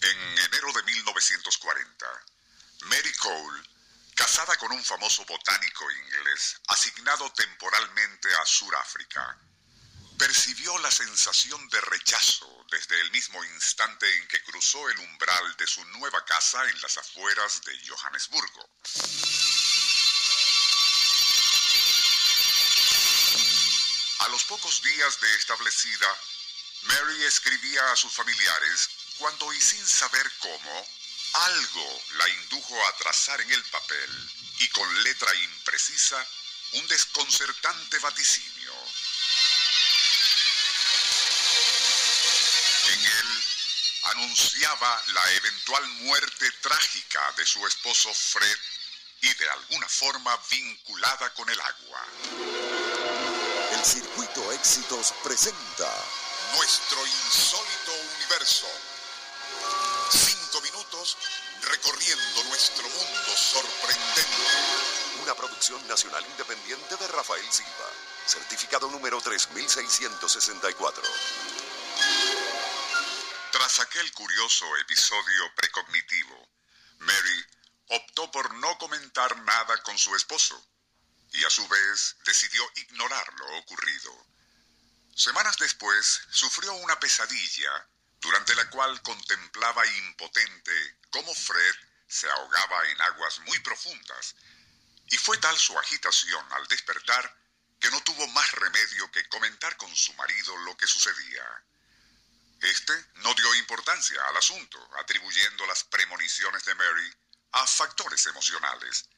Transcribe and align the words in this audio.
En 0.00 0.38
enero 0.38 0.72
de 0.72 0.82
1940, 0.84 2.06
Mary 2.82 3.12
Cole, 3.14 3.62
casada 4.14 4.56
con 4.56 4.70
un 4.70 4.84
famoso 4.84 5.24
botánico 5.24 5.90
inglés, 5.90 6.60
asignado 6.68 7.32
temporalmente 7.32 8.32
a 8.34 8.46
Sudáfrica, 8.46 9.38
percibió 10.16 10.76
la 10.78 10.90
sensación 10.90 11.68
de 11.68 11.80
rechazo 11.80 12.66
desde 12.70 13.00
el 13.00 13.10
mismo 13.10 13.42
instante 13.44 14.06
en 14.18 14.28
que 14.28 14.42
cruzó 14.44 14.88
el 14.88 14.98
umbral 15.00 15.56
de 15.56 15.66
su 15.66 15.84
nueva 15.86 16.24
casa 16.24 16.62
en 16.68 16.80
las 16.80 16.96
afueras 16.96 17.60
de 17.62 17.88
Johannesburgo. 17.88 18.70
A 24.20 24.28
los 24.28 24.44
pocos 24.44 24.82
días 24.82 25.20
de 25.20 25.34
establecida, 25.36 26.16
Mary 26.82 27.24
escribía 27.24 27.92
a 27.92 27.96
sus 27.96 28.12
familiares 28.12 28.90
cuando 29.18 29.52
y 29.52 29.60
sin 29.60 29.86
saber 29.86 30.30
cómo, 30.38 30.86
algo 31.32 32.02
la 32.14 32.28
indujo 32.28 32.86
a 32.86 32.96
trazar 32.96 33.40
en 33.40 33.52
el 33.52 33.64
papel 33.64 34.30
y 34.60 34.68
con 34.68 35.02
letra 35.02 35.34
imprecisa 35.34 36.26
un 36.72 36.86
desconcertante 36.88 37.98
vaticinio. 37.98 38.72
En 42.92 43.00
él 43.00 43.44
anunciaba 44.04 45.02
la 45.08 45.32
eventual 45.32 45.86
muerte 45.88 46.50
trágica 46.62 47.32
de 47.36 47.46
su 47.46 47.66
esposo 47.66 48.12
Fred 48.14 48.58
y 49.20 49.34
de 49.34 49.50
alguna 49.50 49.88
forma 49.88 50.36
vinculada 50.50 51.34
con 51.34 51.48
el 51.50 51.60
agua. 51.60 52.06
El 53.72 53.84
Circuito 53.84 54.52
Éxitos 54.52 55.12
presenta 55.22 56.04
Nuestro 56.56 57.06
insólito 57.06 57.92
universo. 58.16 58.66
Cinco 60.10 60.60
minutos 60.60 61.16
recorriendo 61.62 62.44
nuestro 62.44 62.88
mundo 62.88 63.36
sorprendente. 63.36 64.42
una 65.22 65.34
producción 65.34 65.86
nacional 65.86 66.24
independiente 66.24 66.96
de 66.96 67.08
Rafael 67.08 67.44
Silva, 67.52 67.90
certificado 68.26 68.88
número 68.90 69.20
3664. 69.20 71.02
Tras 73.52 73.80
aquel 73.80 74.10
curioso 74.12 74.64
episodio 74.78 75.54
precognitivo, 75.54 76.48
Mary 76.98 77.44
optó 77.88 78.30
por 78.30 78.54
no 78.54 78.78
comentar 78.78 79.36
nada 79.42 79.82
con 79.82 79.98
su 79.98 80.14
esposo 80.16 80.62
y 81.32 81.44
a 81.44 81.50
su 81.50 81.66
vez 81.68 82.16
decidió 82.24 82.62
ignorar 82.76 83.32
lo 83.34 83.58
ocurrido. 83.58 84.12
Semanas 85.14 85.56
después 85.58 86.22
sufrió 86.30 86.72
una 86.74 86.98
pesadilla 87.00 87.88
durante 88.20 88.54
la 88.54 88.68
cual 88.70 89.00
contemplaba 89.02 89.86
impotente 89.86 90.98
cómo 91.10 91.34
Fred 91.34 91.74
se 92.06 92.28
ahogaba 92.30 92.88
en 92.88 93.02
aguas 93.02 93.38
muy 93.40 93.58
profundas 93.60 94.34
y 95.10 95.16
fue 95.18 95.38
tal 95.38 95.56
su 95.58 95.78
agitación 95.78 96.44
al 96.52 96.66
despertar 96.68 97.36
que 97.80 97.90
no 97.90 98.02
tuvo 98.02 98.26
más 98.28 98.50
remedio 98.52 99.10
que 99.12 99.28
comentar 99.28 99.76
con 99.76 99.94
su 99.94 100.12
marido 100.14 100.56
lo 100.58 100.76
que 100.76 100.86
sucedía. 100.86 101.64
Este 102.60 102.92
no 103.16 103.32
dio 103.34 103.54
importancia 103.54 104.20
al 104.26 104.36
asunto, 104.36 104.78
atribuyendo 104.98 105.64
las 105.66 105.84
premoniciones 105.84 106.64
de 106.64 106.74
Mary 106.74 107.14
a 107.52 107.66
factores 107.66 108.26
emocionales. 108.26 109.08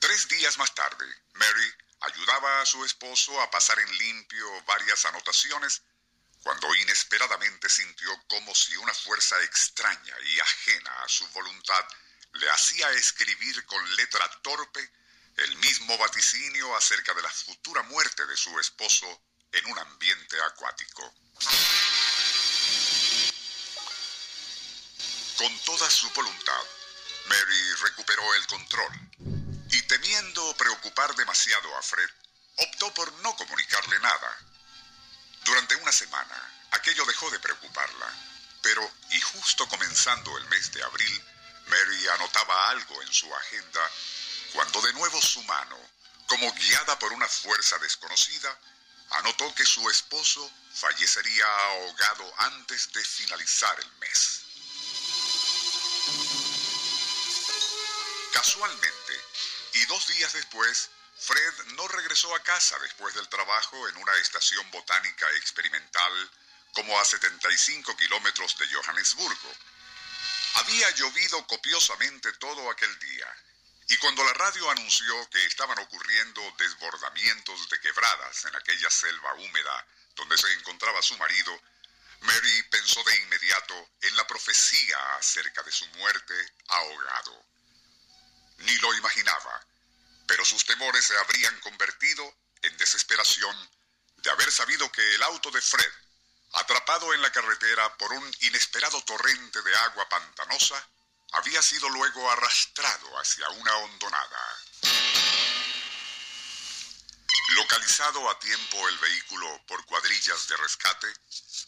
Tres 0.00 0.26
días 0.28 0.58
más 0.58 0.74
tarde, 0.74 1.06
Mary 1.34 1.74
ayudaba 2.00 2.60
a 2.60 2.66
su 2.66 2.84
esposo 2.84 3.40
a 3.40 3.50
pasar 3.50 3.78
en 3.78 3.98
limpio 3.98 4.62
varias 4.64 5.04
anotaciones 5.04 5.82
cuando 6.42 6.74
inesperadamente 6.74 7.68
sintió 7.68 8.10
como 8.28 8.54
si 8.54 8.76
una 8.76 8.94
fuerza 8.94 9.40
extraña 9.42 10.14
y 10.24 10.40
ajena 10.40 11.02
a 11.02 11.08
su 11.08 11.26
voluntad 11.28 11.84
le 12.34 12.50
hacía 12.50 12.90
escribir 12.92 13.64
con 13.66 13.96
letra 13.96 14.28
torpe 14.42 14.90
el 15.36 15.56
mismo 15.56 15.96
vaticinio 15.98 16.76
acerca 16.76 17.14
de 17.14 17.22
la 17.22 17.30
futura 17.30 17.82
muerte 17.84 18.26
de 18.26 18.36
su 18.36 18.58
esposo 18.58 19.06
en 19.52 19.66
un 19.66 19.78
ambiente 19.78 20.40
acuático. 20.42 21.14
Con 25.36 25.58
toda 25.60 25.88
su 25.88 26.10
voluntad, 26.10 26.62
Mary 27.26 27.74
recuperó 27.82 28.34
el 28.34 28.46
control 28.46 28.92
y 29.70 29.82
temiendo 29.82 30.54
preocupar 30.56 31.14
demasiado 31.14 31.76
a 31.76 31.82
Fred, 31.82 32.10
optó 32.56 32.92
por 32.92 33.12
no 33.20 33.34
comunicarle 33.36 33.98
nada. 34.00 34.49
Durante 35.44 35.74
una 35.76 35.92
semana, 35.92 36.66
aquello 36.72 37.04
dejó 37.06 37.30
de 37.30 37.40
preocuparla, 37.40 38.06
pero, 38.62 38.90
y 39.10 39.20
justo 39.20 39.68
comenzando 39.68 40.36
el 40.38 40.44
mes 40.46 40.72
de 40.72 40.82
abril, 40.82 41.24
Mary 41.66 42.08
anotaba 42.08 42.70
algo 42.70 43.02
en 43.02 43.12
su 43.12 43.34
agenda 43.34 43.90
cuando 44.52 44.82
de 44.82 44.92
nuevo 44.92 45.20
su 45.22 45.42
mano, 45.44 45.78
como 46.26 46.52
guiada 46.52 46.98
por 46.98 47.12
una 47.12 47.28
fuerza 47.28 47.78
desconocida, 47.78 48.58
anotó 49.10 49.54
que 49.54 49.64
su 49.64 49.88
esposo 49.88 50.50
fallecería 50.74 51.46
ahogado 51.46 52.32
antes 52.38 52.92
de 52.92 53.04
finalizar 53.04 53.78
el 53.80 53.92
mes. 53.98 54.42
Casualmente, 58.32 59.24
y 59.74 59.84
dos 59.86 60.06
días 60.08 60.32
después, 60.32 60.90
Fred 61.20 61.66
no 61.76 61.86
regresó 61.88 62.34
a 62.34 62.42
casa 62.42 62.78
después 62.78 63.14
del 63.14 63.28
trabajo 63.28 63.88
en 63.88 63.96
una 63.98 64.14
estación 64.16 64.70
botánica 64.70 65.30
experimental 65.36 66.30
como 66.72 66.98
a 66.98 67.04
75 67.04 67.94
kilómetros 67.96 68.56
de 68.56 68.66
Johannesburgo. 68.72 69.54
Había 70.54 70.90
llovido 70.92 71.46
copiosamente 71.46 72.32
todo 72.34 72.70
aquel 72.70 72.98
día, 72.98 73.36
y 73.88 73.96
cuando 73.98 74.24
la 74.24 74.32
radio 74.32 74.70
anunció 74.70 75.28
que 75.30 75.44
estaban 75.44 75.78
ocurriendo 75.80 76.40
desbordamientos 76.56 77.68
de 77.68 77.80
quebradas 77.80 78.44
en 78.46 78.56
aquella 78.56 78.88
selva 78.90 79.34
húmeda 79.34 79.86
donde 80.14 80.38
se 80.38 80.50
encontraba 80.54 81.02
su 81.02 81.18
marido, 81.18 81.60
Mary 82.20 82.62
pensó 82.70 83.02
de 83.04 83.16
inmediato 83.16 83.90
en 84.02 84.16
la 84.16 84.26
profecía 84.26 85.16
acerca 85.16 85.62
de 85.64 85.72
su 85.72 85.86
muerte 85.88 86.34
ahogado. 86.68 87.44
Ni 88.58 88.74
lo 88.76 88.94
imaginaba, 88.94 89.66
pero 90.30 90.44
sus 90.44 90.64
temores 90.64 91.04
se 91.04 91.18
habrían 91.18 91.58
convertido 91.58 92.22
en 92.62 92.76
desesperación 92.76 93.70
de 94.18 94.30
haber 94.30 94.52
sabido 94.52 94.90
que 94.92 95.14
el 95.16 95.22
auto 95.24 95.50
de 95.50 95.60
Fred, 95.60 95.92
atrapado 96.52 97.12
en 97.12 97.20
la 97.20 97.32
carretera 97.32 97.96
por 97.96 98.12
un 98.12 98.36
inesperado 98.42 99.02
torrente 99.02 99.60
de 99.60 99.74
agua 99.74 100.08
pantanosa, 100.08 100.88
había 101.32 101.60
sido 101.62 101.88
luego 101.88 102.30
arrastrado 102.30 103.18
hacia 103.18 103.48
una 103.50 103.74
hondonada. 103.78 104.58
Localizado 107.56 108.30
a 108.30 108.38
tiempo 108.38 108.88
el 108.88 108.98
vehículo 108.98 109.64
por 109.66 109.84
cuadrillas 109.86 110.46
de 110.46 110.56
rescate, 110.58 111.12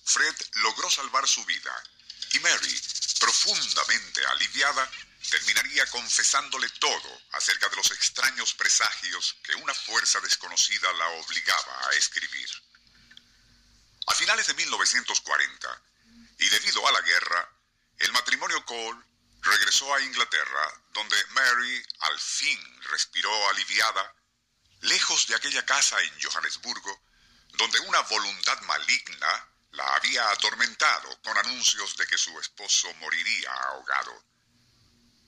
Fred 0.04 0.36
logró 0.54 0.88
salvar 0.88 1.26
su 1.26 1.44
vida 1.46 1.82
y 2.30 2.38
Mary, 2.38 2.80
profundamente 3.18 4.24
aliviada, 4.26 4.88
terminaría 5.30 5.86
confesándole 5.86 6.68
todo 6.80 7.22
acerca 7.32 7.68
de 7.68 7.76
los 7.76 7.90
extraños 7.90 8.54
presagios 8.54 9.36
que 9.44 9.54
una 9.54 9.74
fuerza 9.74 10.20
desconocida 10.20 10.92
la 10.94 11.08
obligaba 11.08 11.88
a 11.88 11.92
escribir. 11.92 12.48
A 14.06 14.14
finales 14.14 14.46
de 14.46 14.54
1940, 14.54 15.82
y 16.38 16.48
debido 16.48 16.86
a 16.86 16.92
la 16.92 17.00
guerra, 17.02 17.48
el 17.98 18.12
matrimonio 18.12 18.64
Cole 18.64 19.00
regresó 19.42 19.94
a 19.94 20.00
Inglaterra, 20.02 20.82
donde 20.90 21.16
Mary 21.30 21.86
al 22.00 22.18
fin 22.18 22.82
respiró 22.90 23.48
aliviada, 23.50 24.14
lejos 24.80 25.26
de 25.28 25.36
aquella 25.36 25.64
casa 25.64 26.00
en 26.00 26.20
Johannesburgo, 26.20 27.02
donde 27.54 27.78
una 27.80 28.00
voluntad 28.00 28.60
maligna 28.62 29.48
la 29.72 29.86
había 29.94 30.30
atormentado 30.30 31.20
con 31.22 31.36
anuncios 31.38 31.96
de 31.96 32.06
que 32.06 32.18
su 32.18 32.38
esposo 32.40 32.92
moriría 32.94 33.52
ahogado. 33.52 34.31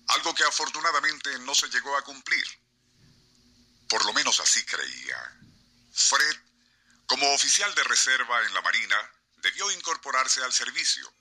Algo 0.09 0.35
que 0.35 0.45
afortunadamente 0.45 1.39
no 1.41 1.55
se 1.55 1.69
llegó 1.69 1.97
a 1.97 2.03
cumplir. 2.03 2.47
Por 3.89 4.05
lo 4.05 4.13
menos 4.13 4.41
así 4.41 4.65
creía. 4.65 5.41
Fred, 5.93 6.37
como 7.07 7.33
oficial 7.33 7.75
de 7.75 7.85
reserva 7.85 8.43
en 8.45 8.55
la 8.55 8.63
Marina, 8.63 8.97
debió 9.37 9.71
incorporarse 9.71 10.43
al 10.43 10.53
servicio. 10.53 11.13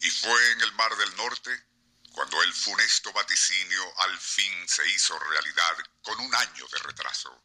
Y 0.00 0.10
fue 0.10 0.52
en 0.52 0.60
el 0.62 0.72
Mar 0.72 0.96
del 0.96 1.16
Norte 1.16 1.68
cuando 2.12 2.42
el 2.42 2.52
funesto 2.52 3.12
vaticinio 3.12 3.82
al 3.98 4.18
fin 4.18 4.68
se 4.68 4.88
hizo 4.88 5.18
realidad 5.18 5.76
con 6.02 6.18
un 6.20 6.34
año 6.34 6.66
de 6.68 6.78
retraso. 6.78 7.42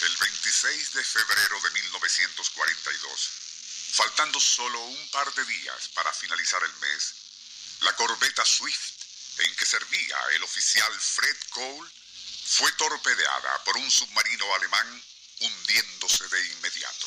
El 0.00 0.16
26 0.16 0.92
de 0.92 1.04
febrero 1.04 1.60
de 1.60 1.70
1942, 1.70 3.30
faltando 3.94 4.40
solo 4.40 4.80
un 4.86 5.08
par 5.10 5.32
de 5.34 5.44
días 5.44 5.88
para 5.94 6.12
finalizar 6.12 6.60
el 6.64 6.72
mes, 6.80 7.14
la 7.80 7.94
corbeta 7.94 8.44
Swift 8.44 8.90
en 9.38 9.54
que 9.54 9.64
servía 9.64 10.16
el 10.34 10.42
oficial 10.42 10.92
Fred 11.00 11.36
Cole 11.50 11.90
fue 12.44 12.72
torpedeada 12.72 13.62
por 13.62 13.76
un 13.76 13.88
submarino 13.88 14.52
alemán 14.56 15.04
hundiéndose 15.40 16.26
de 16.28 16.46
inmediato. 16.54 17.06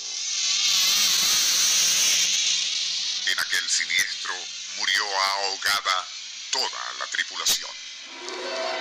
En 3.25 3.39
aquel 3.39 3.69
siniestro 3.69 4.33
murió 4.77 5.21
ahogada 5.23 6.07
toda 6.51 6.93
la 6.99 7.07
tripulación. 7.07 8.76